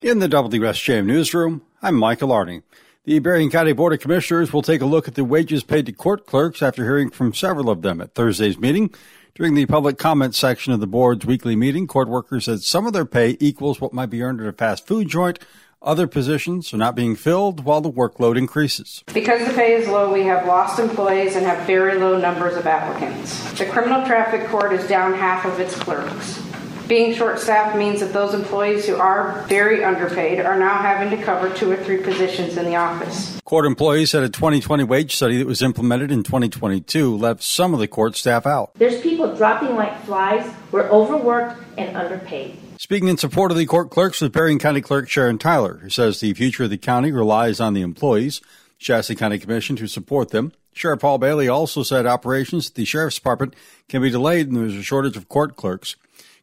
[0.00, 2.62] In the WSJM newsroom, I'm Michael Arning.
[3.02, 5.92] The Berrien County Board of Commissioners will take a look at the wages paid to
[5.92, 8.94] court clerks after hearing from several of them at Thursday's meeting.
[9.34, 12.92] During the public comment section of the board's weekly meeting, court workers said some of
[12.92, 15.40] their pay equals what might be earned at a fast food joint.
[15.82, 19.02] Other positions are not being filled while the workload increases.
[19.12, 22.68] Because the pay is low, we have lost employees and have very low numbers of
[22.68, 23.50] applicants.
[23.58, 26.47] The criminal traffic court is down half of its clerks.
[26.88, 31.22] Being short staffed means that those employees who are very underpaid are now having to
[31.22, 33.38] cover two or three positions in the office.
[33.44, 37.80] Court employees said a 2020 wage study that was implemented in 2022 left some of
[37.80, 38.72] the court staff out.
[38.76, 40.50] There's people dropping like flies.
[40.72, 42.58] We're overworked and underpaid.
[42.78, 46.20] Speaking in support of the court clerks was Berrien County Clerk Sharon Tyler, who says
[46.20, 48.40] the future of the county relies on the employees,
[48.78, 50.52] Shasta County Commission to support them.
[50.72, 53.54] Sheriff Paul Bailey also said operations at the Sheriff's Department
[53.90, 55.96] can be delayed and there's a shortage of court clerks.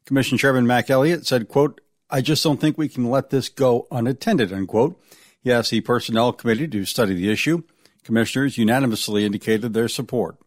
[0.06, 3.88] Commission Chairman Mac Elliott said, quote, I just don't think we can let this go
[3.92, 5.02] unattended, unquote.
[5.42, 7.64] He asked the Personnel Committee to study the issue.
[8.04, 10.38] Commissioners unanimously indicated their support.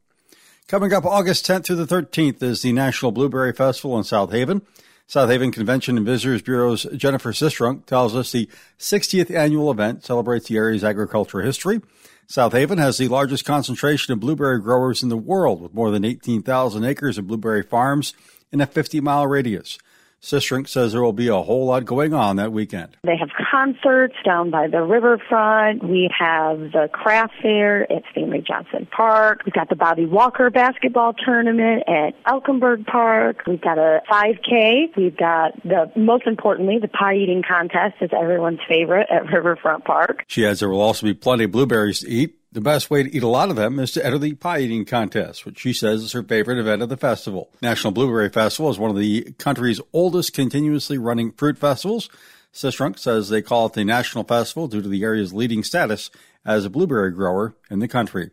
[0.69, 4.63] Coming up August 10th through the 13th is the National Blueberry Festival in South Haven.
[5.11, 8.47] South Haven Convention and Visitors Bureau's Jennifer Sistrunk tells us the
[8.79, 11.81] 60th annual event celebrates the area's agricultural history.
[12.27, 16.05] South Haven has the largest concentration of blueberry growers in the world with more than
[16.05, 18.13] 18,000 acres of blueberry farms
[18.53, 19.79] in a 50 mile radius.
[20.21, 22.97] Sistrunk says there will be a whole lot going on that weekend.
[23.05, 25.85] They have concerts down by the riverfront.
[25.85, 29.43] We have the craft fair at Stanley Johnson Park.
[29.45, 33.43] We've got the Bobby Walker basketball tournament at Elkenburg Park.
[33.47, 34.97] We've got a 5K.
[34.97, 40.25] We've got the, most importantly, the pie eating contest is everyone's favorite at Riverfront Park.
[40.27, 42.38] She adds there will also be plenty of blueberries to eat.
[42.51, 44.87] The best way to eat a lot of them is to enter the pie eating
[44.87, 47.51] contest, which she says is her favorite event of the festival.
[47.61, 52.09] National Blueberry Festival is one of the country's oldest continuously running fruit festivals.
[52.51, 56.11] Sistrunk says they call it the National Festival due to the area's leading status
[56.47, 58.31] as a blueberry grower in the country.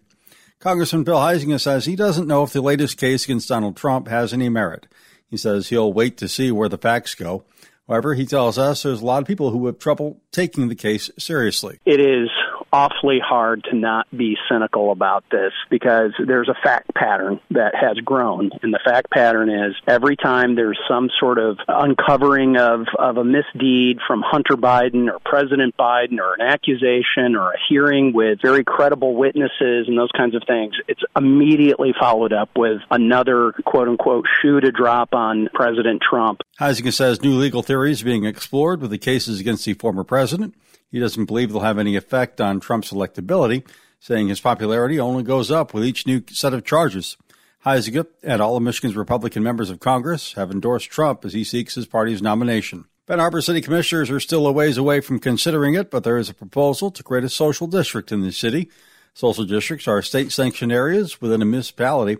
[0.59, 4.33] Congressman Bill Huizenga says he doesn't know if the latest case against Donald Trump has
[4.33, 4.87] any merit.
[5.29, 7.43] He says he'll wait to see where the facts go.
[7.87, 11.11] However, he tells us there's a lot of people who have trouble taking the case
[11.19, 11.79] seriously.
[11.85, 12.29] It is
[12.75, 17.95] awfully hard to not be cynical about this because there's a fact pattern that has
[17.99, 18.49] grown.
[18.61, 23.23] And the fact pattern is every time there's some sort of uncovering of, of a
[23.23, 28.65] misdeed from Hunter Biden or President Biden or an accusation or a hearing with very
[28.65, 34.25] credible witnesses and those kinds of things, it's immediately followed up with another quote unquote
[34.41, 36.41] shoe to drop on President Trump.
[36.59, 40.53] Huizenga says new legal theories being explored with the cases against the former president.
[40.91, 43.67] He doesn't believe they'll have any effect on Trump's electability,
[43.99, 47.17] saying his popularity only goes up with each new set of charges.
[47.65, 51.75] Huizenga and all of Michigan's Republican members of Congress have endorsed Trump as he seeks
[51.75, 52.85] his party's nomination.
[53.07, 56.29] Benton Harbor City Commissioners are still a ways away from considering it, but there is
[56.29, 58.69] a proposal to create a social district in the city.
[59.13, 62.17] Social districts are state sanctioned areas within a municipality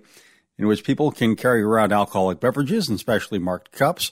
[0.58, 4.12] in which people can carry around alcoholic beverages in specially marked cups.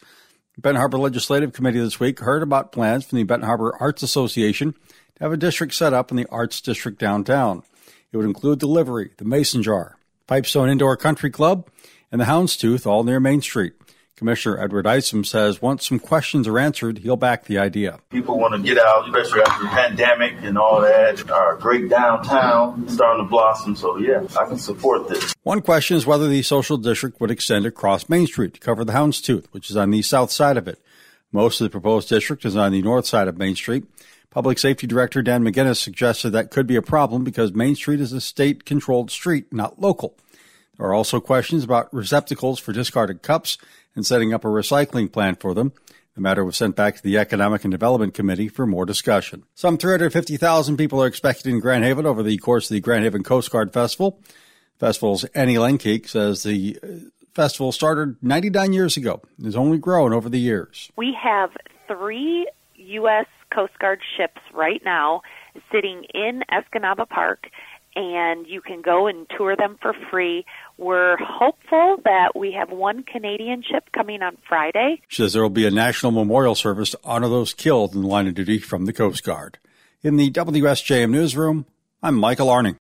[0.58, 4.74] Benton Harbor Legislative Committee this week heard about plans from the Benton Harbor Arts Association
[4.74, 7.64] to have a district set up in the Arts District downtown.
[8.12, 9.98] It would include the Livery, the Mason Jar,
[10.28, 11.68] Pipestone Indoor Country Club,
[12.12, 13.74] and the Houndstooth, all near Main Street.
[14.16, 18.00] Commissioner Edward Isom says once some questions are answered, he'll back the idea.
[18.12, 21.30] People want to get out, especially after the pandemic and all that.
[21.32, 23.76] Our great downtown starting to blossom.
[23.76, 25.34] So, yeah, I can support this.
[25.42, 28.94] One question is whether the social district would extend across Main Street to cover the
[28.94, 30.80] Houndstooth, which is on the south side of it.
[31.32, 33.86] Most of the proposed district is on the north side of Main Street.
[34.30, 38.14] Public Safety Director Dan McGinnis suggested that could be a problem because Main Street is
[38.14, 40.16] a state controlled street, not local.
[40.78, 43.58] There are also questions about receptacles for discarded cups
[43.96, 45.74] and setting up a recycling plan for them.
[46.16, 49.44] The matter was sent back to the Economic and Development Committee for more discussion.
[49.56, 53.24] Some 350,000 people are expected in Grand Haven over the course of the Grand Haven
[53.24, 54.20] Coast Guard Festival.
[54.80, 56.88] Festival's Annie Lenkeek says the uh,
[57.34, 60.92] festival started 99 years ago and has only grown over the years.
[60.96, 61.52] We have
[61.88, 63.26] three U.S.
[63.54, 65.22] Coast Guard ships right now
[65.72, 67.48] sitting in Escanaba Park
[67.96, 70.46] and you can go and tour them for free.
[70.78, 75.02] We're hopeful that we have one Canadian ship coming on Friday.
[75.08, 78.08] She says there will be a national memorial service to honor those killed in the
[78.08, 79.60] line of duty from the Coast Guard.
[80.02, 81.66] In the WSJM newsroom,
[82.02, 82.72] I'm Michael Arning.